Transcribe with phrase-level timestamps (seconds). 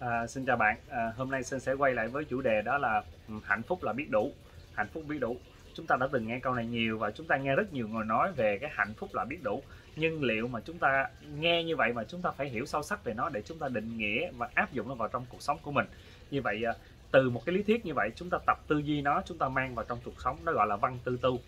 [0.00, 2.78] À, xin chào bạn, à, hôm nay Sơn sẽ quay lại với chủ đề đó
[2.78, 4.32] là ừ, hạnh phúc là biết đủ.
[4.74, 5.36] Hạnh phúc biết đủ.
[5.74, 8.04] Chúng ta đã từng nghe câu này nhiều và chúng ta nghe rất nhiều người
[8.04, 9.62] nói về cái hạnh phúc là biết đủ.
[9.96, 11.08] Nhưng liệu mà chúng ta
[11.38, 13.68] nghe như vậy mà chúng ta phải hiểu sâu sắc về nó để chúng ta
[13.68, 15.86] định nghĩa và áp dụng nó vào trong cuộc sống của mình?
[16.30, 16.74] Như vậy à,
[17.10, 19.48] từ một cái lý thuyết như vậy chúng ta tập tư duy nó chúng ta
[19.48, 21.38] mang vào trong cuộc sống nó gọi là văn tư tu.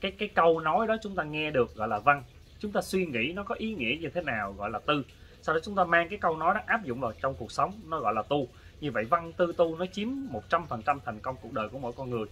[0.00, 2.22] Cái cái câu nói đó chúng ta nghe được gọi là văn.
[2.58, 5.04] Chúng ta suy nghĩ nó có ý nghĩa như thế nào gọi là tư
[5.42, 7.72] sau đó chúng ta mang cái câu nói đó áp dụng vào trong cuộc sống,
[7.88, 8.48] nó gọi là tu.
[8.80, 10.08] Như vậy, văn tư tu nó chiếm
[10.50, 12.24] 100% thành công cuộc đời của mỗi con người.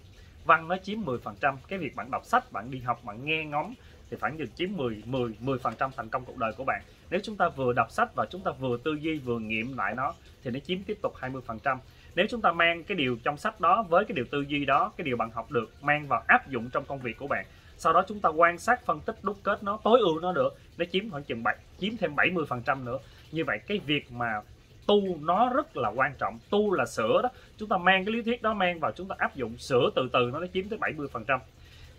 [0.44, 3.74] Văn nó chiếm 10% cái việc bạn đọc sách, bạn đi học, bạn nghe ngóng
[4.10, 6.82] thì khoảng chừng chiếm 10 10 10% thành công cuộc đời của bạn.
[7.10, 9.94] Nếu chúng ta vừa đọc sách và chúng ta vừa tư duy, vừa nghiệm lại
[9.94, 11.78] nó thì nó chiếm tiếp tục 20%
[12.14, 14.92] nếu chúng ta mang cái điều trong sách đó với cái điều tư duy đó,
[14.96, 17.46] cái điều bạn học được, mang vào áp dụng trong công việc của bạn
[17.80, 20.56] sau đó chúng ta quan sát phân tích đúc kết nó tối ưu nó được
[20.78, 22.98] nó chiếm khoảng chừng bảy chiếm thêm 70 phần trăm nữa.
[23.32, 24.40] Như vậy cái việc mà
[24.86, 26.38] tu nó rất là quan trọng.
[26.50, 27.28] Tu là sửa đó.
[27.56, 30.08] Chúng ta mang cái lý thuyết đó mang vào chúng ta áp dụng sửa từ
[30.12, 31.40] từ nó chiếm tới 70 phần trăm.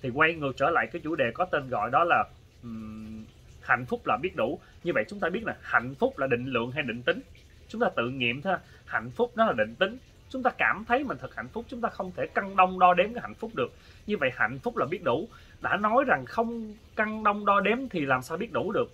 [0.02, 2.24] Thì quay ngược trở lại cái chủ đề có tên gọi đó là
[2.64, 3.26] um,
[3.62, 4.59] hạnh phúc là biết đủ.
[4.84, 7.22] Như vậy chúng ta biết là hạnh phúc là định lượng hay định tính.
[7.68, 9.98] Chúng ta tự nghiệm thôi hạnh phúc nó là định tính
[10.32, 12.94] chúng ta cảm thấy mình thật hạnh phúc, chúng ta không thể cân đông đo
[12.94, 13.72] đếm cái hạnh phúc được.
[14.08, 15.28] Như vậy hạnh phúc là biết đủ.
[15.62, 18.92] Đã nói rằng không cân đông đo đếm thì làm sao biết đủ được?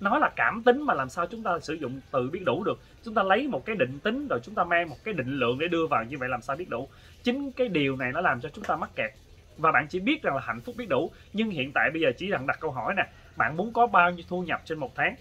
[0.00, 2.80] Nói là cảm tính mà làm sao chúng ta sử dụng từ biết đủ được?
[3.04, 5.58] Chúng ta lấy một cái định tính rồi chúng ta mang một cái định lượng
[5.58, 6.88] để đưa vào, như vậy làm sao biết đủ?
[7.22, 9.10] Chính cái điều này nó làm cho chúng ta mắc kẹt.
[9.56, 11.10] Và bạn chỉ biết rằng là hạnh phúc biết đủ.
[11.32, 14.10] Nhưng hiện tại bây giờ chỉ rằng đặt câu hỏi nè, bạn muốn có bao
[14.10, 15.14] nhiêu thu nhập trên một tháng?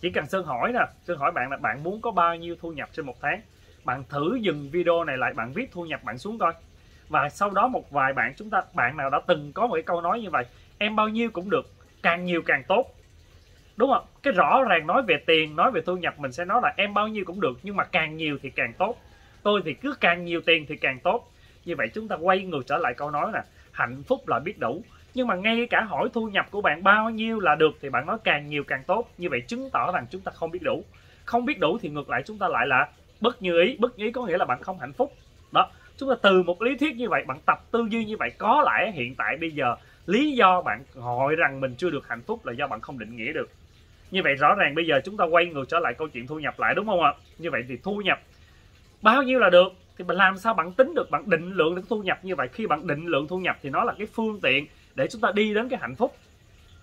[0.00, 2.70] Chỉ cần sơn hỏi nè, sơn hỏi bạn là bạn muốn có bao nhiêu thu
[2.72, 3.40] nhập trên một tháng?
[3.84, 6.52] Bạn thử dừng video này lại, bạn viết thu nhập bạn xuống coi.
[7.08, 9.82] Và sau đó một vài bạn, chúng ta, bạn nào đã từng có một cái
[9.82, 10.44] câu nói như vậy,
[10.78, 11.66] em bao nhiêu cũng được,
[12.02, 12.94] càng nhiều càng tốt.
[13.76, 14.04] Đúng không?
[14.22, 16.94] Cái rõ ràng nói về tiền, nói về thu nhập, mình sẽ nói là em
[16.94, 18.96] bao nhiêu cũng được, nhưng mà càng nhiều thì càng tốt.
[19.42, 21.30] Tôi thì cứ càng nhiều tiền thì càng tốt.
[21.64, 23.40] Như vậy chúng ta quay ngược trở lại câu nói nè,
[23.72, 24.82] hạnh phúc là biết đủ.
[25.14, 28.06] Nhưng mà ngay cả hỏi thu nhập của bạn bao nhiêu là được thì bạn
[28.06, 29.10] nói càng nhiều càng tốt.
[29.18, 30.84] Như vậy chứng tỏ rằng chúng ta không biết đủ.
[31.24, 32.88] Không biết đủ thì ngược lại chúng ta lại là
[33.24, 35.12] bất như ý, bất như ý có nghĩa là bạn không hạnh phúc.
[35.52, 38.30] Đó, chúng ta từ một lý thuyết như vậy, bạn tập tư duy như vậy,
[38.38, 39.76] có lẽ hiện tại bây giờ
[40.06, 43.16] lý do bạn hỏi rằng mình chưa được hạnh phúc là do bạn không định
[43.16, 43.50] nghĩa được.
[44.10, 46.38] Như vậy rõ ràng bây giờ chúng ta quay ngược trở lại câu chuyện thu
[46.38, 47.14] nhập lại, đúng không ạ?
[47.38, 48.20] Như vậy thì thu nhập
[49.02, 49.72] bao nhiêu là được?
[49.98, 52.48] Thì mình làm sao bạn tính được, bạn định lượng được thu nhập như vậy?
[52.48, 55.32] Khi bạn định lượng thu nhập thì nó là cái phương tiện để chúng ta
[55.34, 56.16] đi đến cái hạnh phúc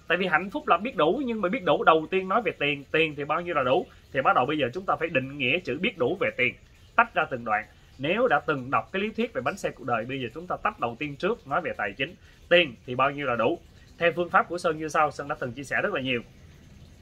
[0.07, 2.51] tại vì hạnh phúc là biết đủ, nhưng mà biết đủ đầu tiên nói về
[2.59, 3.85] tiền tiền thì bao nhiêu là đủ?
[4.13, 6.53] Thì bắt đầu bây giờ chúng ta phải định nghĩa chữ biết đủ về tiền,
[6.95, 7.65] tách ra từng đoạn.
[7.97, 10.47] Nếu đã từng đọc cái lý thuyết về bánh xe cuộc đời, bây giờ chúng
[10.47, 12.15] ta tách đầu tiên trước, nói về tài chính.
[12.49, 13.59] Tiền thì bao nhiêu là đủ?
[13.97, 16.21] Theo phương pháp của sơn như sau, sơn đã từng chia sẻ rất là nhiều.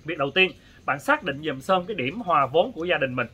[0.05, 0.51] Việc đầu tiên,
[0.85, 3.27] bạn xác định dùm sơn cái điểm hòa vốn của gia đình mình.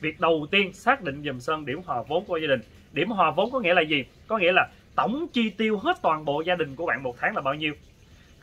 [0.00, 2.60] Việc đầu tiên xác định dùm sơn điểm hòa vốn của gia đình.
[2.92, 4.04] Điểm hòa vốn có nghĩa là gì?
[4.26, 7.36] Có nghĩa là tổng chi tiêu hết toàn bộ gia đình của bạn một tháng
[7.36, 7.74] là bao nhiêu?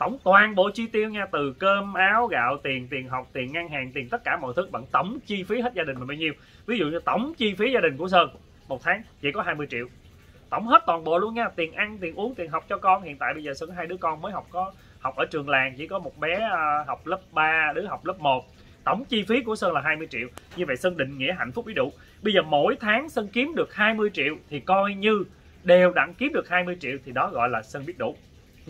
[0.00, 3.68] Tổng toàn bộ chi tiêu nha, từ cơm, áo, gạo, tiền tiền học, tiền ngân
[3.68, 6.16] hàng, tiền tất cả mọi thứ bạn tổng chi phí hết gia đình mình bao
[6.16, 6.32] nhiêu.
[6.66, 8.30] Ví dụ như tổng chi phí gia đình của sơn,
[8.68, 9.86] một tháng chỉ có 20 triệu.
[10.50, 13.02] Tổng hết toàn bộ luôn nha, tiền ăn, tiền uống, tiền học cho con.
[13.02, 15.74] Hiện tại bây giờ sơn hai đứa con mới học có, học ở trường làng,
[15.78, 18.44] chỉ có một bé à, học lớp 3 đứa học lớp 1
[18.84, 20.28] tổng chi phí của Sơn là 20 triệu.
[20.56, 21.92] Như vậy Sơn định nghĩa hạnh phúc biết đủ.
[22.22, 25.24] Bây giờ mỗi tháng Sơn kiếm được 20 triệu thì coi như
[25.64, 28.16] đều đặn kiếm được 20 triệu thì đó gọi là Sơn biết đủ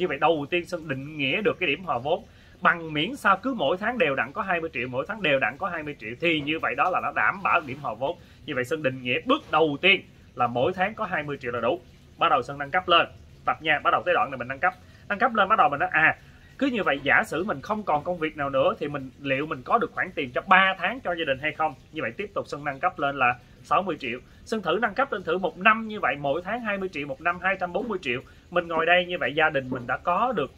[0.01, 2.25] như vậy đầu tiên Sơn định nghĩa được cái điểm hòa vốn.
[2.61, 5.57] Bằng miễn sao cứ mỗi tháng đều đặn có 20 triệu, mỗi tháng đều đặn
[5.59, 8.19] có 20 triệu, thì như vậy đó là nó đảm bảo điểm hòa vốn.
[8.47, 10.01] Như vậy Sơn định nghĩa bước đầu tiên
[10.35, 11.81] là mỗi tháng có 20 triệu là đủ.
[12.19, 13.07] Bắt đầu Sơn nâng cấp lên.
[13.45, 14.75] Tập nha, bắt đầu tới đoạn này mình nâng cấp.
[15.09, 16.17] Nâng cấp lên bắt đầu mình nói à
[16.61, 19.47] cứ như vậy, giả sử mình không còn công việc nào nữa, thì mình, liệu
[19.47, 21.75] mình có được khoản tiền cho 3 tháng cho gia đình hay không?
[21.93, 24.19] Như vậy tiếp tục sân nâng cấp lên là 60 triệu.
[24.45, 27.21] Sân thử nâng cấp lên thử một năm như vậy, mỗi tháng 20 triệu, một
[27.21, 28.21] năm 240 triệu.
[28.51, 30.51] Mình ngồi đây như vậy, gia đình mình đã có được,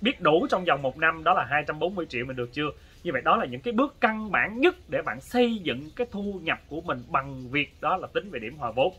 [0.00, 2.70] biết đủ trong vòng một năm, đó là 240 triệu mình được chưa?
[3.04, 6.06] Như vậy đó là những cái bước căn bản nhất để bạn xây dựng cái
[6.10, 8.92] thu nhập của mình bằng việc đó là tính về điểm hòa vốn.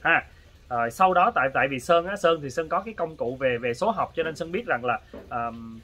[0.00, 0.26] Ha
[0.68, 3.36] à, sau đó tại tại vì sơn á sơn thì sơn có cái công cụ
[3.40, 5.00] về về số học cho nên sơn biết rằng là
[5.30, 5.80] um,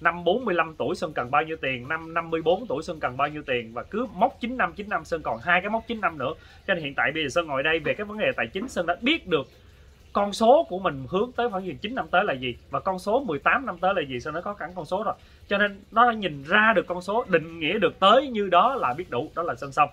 [0.00, 3.42] năm 45 tuổi Sơn cần bao nhiêu tiền, năm 54 tuổi Sơn cần bao nhiêu
[3.46, 6.18] tiền và cứ mốc 9 năm 9 năm Sơn còn hai cái mốc 9 năm
[6.18, 6.32] nữa.
[6.66, 8.68] Cho nên hiện tại bây giờ Sơn ngồi đây về cái vấn đề tài chính
[8.68, 9.46] Sơn đã biết được
[10.12, 12.98] con số của mình hướng tới khoảng chừng 9 năm tới là gì và con
[12.98, 15.14] số 18 năm tới là gì Sơn nó có cẳng con số rồi.
[15.48, 18.74] Cho nên nó đã nhìn ra được con số định nghĩa được tới như đó
[18.74, 19.88] là biết đủ, đó là Sơn xong.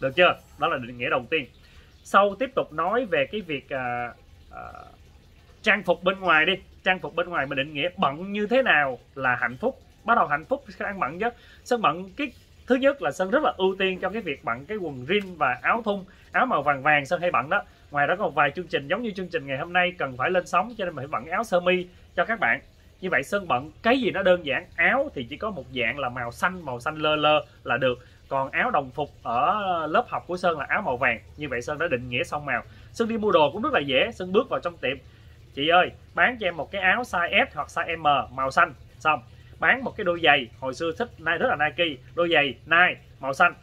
[0.00, 0.36] Được chưa?
[0.58, 1.44] Đó là định nghĩa đầu tiên
[2.08, 4.12] sau tiếp tục nói về cái việc à,
[4.50, 4.62] à,
[5.62, 6.52] trang phục bên ngoài đi.
[6.84, 9.80] Trang phục bên ngoài mình định nghĩa bận như thế nào là hạnh phúc.
[10.04, 11.26] Bắt đầu hạnh phúc sẽ ăn bận chứ
[11.64, 12.32] sơn bận cái
[12.66, 15.36] thứ nhất là sơn rất là ưu tiên cho cái việc bận cái quần jean
[15.36, 16.04] và áo thun.
[16.32, 17.62] Áo màu vàng vàng sơn hay bận đó.
[17.90, 20.30] Ngoài đó còn vài chương trình giống như chương trình ngày hôm nay cần phải
[20.30, 22.60] lên sóng cho nên mình phải bận áo sơ mi cho các bạn.
[23.00, 25.98] Như vậy sơn bận cái gì nó đơn giản áo thì chỉ có một dạng
[25.98, 30.04] là màu xanh màu xanh lơ lơ là được còn áo đồng phục ở lớp
[30.08, 31.20] học của sơn là áo màu vàng.
[31.36, 32.62] Như vậy sơn đã định nghĩa xong màu.
[32.92, 34.10] Sơn đi mua đồ cũng rất là dễ.
[34.12, 34.96] Sơn bước vào trong tiệm.
[35.54, 38.72] Chị ơi, bán cho em một cái áo size S hoặc size M, màu xanh.
[38.98, 39.20] Xong,
[39.60, 40.48] bán một cái đôi giày.
[40.60, 42.02] Hồi xưa thích nay rất là Nike.
[42.14, 43.54] Đôi giày Nike, màu xanh.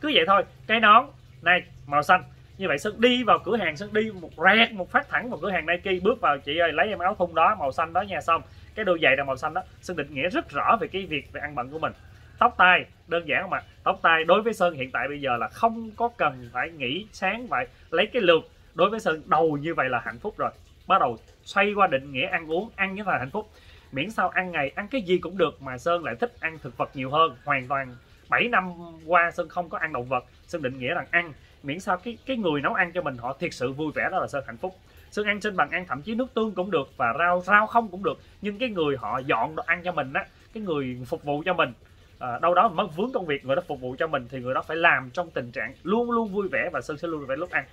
[0.00, 1.06] Cứ vậy thôi, cái nón
[1.42, 2.22] Nike, màu xanh.
[2.58, 5.38] Như vậy sơn đi vào cửa hàng, sơn đi một rẹt, một phát thẳng vào
[5.42, 6.00] cửa hàng Nike.
[6.02, 8.20] Bước vào, chị ơi, lấy em áo thun đó, màu xanh đó nha.
[8.20, 8.42] Xong,
[8.74, 11.32] cái đôi giày là màu xanh đó, sơn định nghĩa rất rõ về cái việc
[11.32, 11.92] về ăn bận của mình
[12.38, 15.48] tóc tai, đơn giản mà tóc tai đối với sơn hiện tại bây giờ là
[15.48, 19.74] không có cần phải nghĩ sáng phải lấy cái lượt đối với sơn, đầu như
[19.74, 20.50] vậy là hạnh phúc rồi.
[20.86, 23.50] Bắt đầu xoay qua định nghĩa ăn uống, ăn như là hạnh phúc.
[23.92, 26.76] Miễn sao ăn ngày, ăn cái gì cũng được mà sơn lại thích ăn thực
[26.76, 27.36] vật nhiều hơn.
[27.44, 27.96] Hoàn toàn
[28.28, 28.72] 7 năm
[29.06, 30.24] qua sơn không có ăn động vật.
[30.46, 31.32] Sơn định nghĩa rằng ăn.
[31.62, 34.18] Miễn sao cái cái người nấu ăn cho mình họ thiệt sự vui vẻ đó
[34.20, 34.76] là sơn hạnh phúc.
[35.10, 37.88] Sơn ăn trên bàn ăn, thậm chí nước tương cũng được và rau rau không
[37.88, 38.18] cũng được.
[38.42, 41.54] Nhưng cái người họ dọn đồ ăn cho mình á, cái người phục vụ cho
[41.54, 41.72] mình
[42.18, 44.54] à, đâu đó mất vướng công việc người đó phục vụ cho mình thì người
[44.54, 47.26] đó phải làm trong tình trạng luôn luôn vui vẻ và sơn sẽ luôn phải
[47.26, 47.64] vẻ lúc ăn.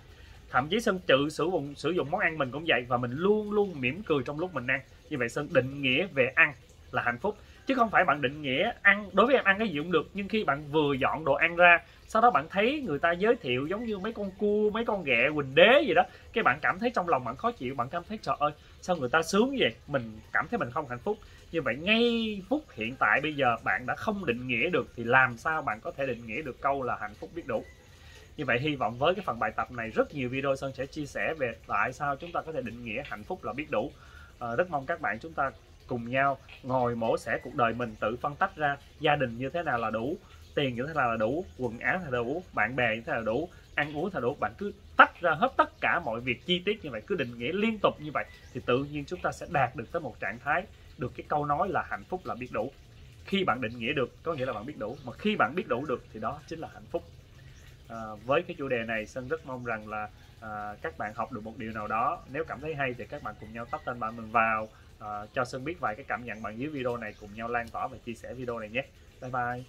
[0.49, 3.11] Thậm chí sơn tự sử dụng sử dụng món ăn mình cũng vậy và mình
[3.11, 4.79] luôn luôn mỉm cười trong lúc mình ăn.
[5.09, 6.53] Như vậy sơn định nghĩa về ăn
[6.91, 9.69] là hạnh phúc chứ không phải bạn định nghĩa ăn đối với em ăn cái
[9.69, 12.83] gì cũng được nhưng khi bạn vừa dọn đồ ăn ra sau đó bạn thấy
[12.85, 15.93] người ta giới thiệu giống như mấy con cua mấy con ghẹ quỳnh đế gì
[15.93, 18.51] đó cái bạn cảm thấy trong lòng bạn khó chịu bạn cảm thấy trời ơi
[18.83, 19.75] sao người ta sướng vậy?
[19.87, 21.17] Mình cảm thấy mình không hạnh phúc.
[21.51, 25.03] Như vậy ngay phút hiện tại bây giờ bạn đã không định nghĩa được thì
[25.03, 27.63] làm sao bạn có thể định nghĩa được câu là hạnh phúc biết đủ?
[28.37, 30.85] Như vậy hy vọng với cái phần bài tập này rất nhiều video sơn sẽ
[30.85, 33.71] chia sẻ về tại sao chúng ta có thể định nghĩa hạnh phúc là biết
[33.71, 33.91] đủ.
[34.39, 35.51] À, rất mong các bạn chúng ta
[35.87, 38.77] cùng nhau ngồi mổ xẻ cuộc đời mình tự phân tách ra.
[38.99, 40.17] Gia đình như thế nào là đủ
[40.55, 43.19] tiền như thế nào là đủ quần áo là đủ bạn bè như thế nào
[43.21, 44.35] là đủ ăn uống là đủ.
[44.39, 47.37] Bạn cứ tách ra hết tất cả mọi việc chi tiết như vậy cứ định
[47.37, 50.19] nghĩa liên tục như vậy thì tự nhiên chúng ta sẽ đạt được tới một
[50.19, 50.63] trạng thái
[50.97, 52.71] được cái câu nói là hạnh phúc là biết đủ.
[53.25, 55.67] Khi bạn định nghĩa được có nghĩa là bạn biết đủ mà khi bạn biết
[55.67, 57.03] đủ được thì đó chính là hạnh phúc.
[57.89, 60.09] À, với cái chủ đề này sơn rất mong rằng là
[60.41, 62.19] à, các bạn học được một điều nào đó.
[62.31, 64.67] Nếu cảm thấy hay thì các bạn cùng nhau tắt tên bạn mình vào.
[65.03, 67.69] Ờ, cho sơn biết vài cái cảm nhận bằng dưới video này cùng nhau lan
[67.69, 68.83] tỏa và chia sẻ video này nhé.
[69.21, 69.63] Bye bye.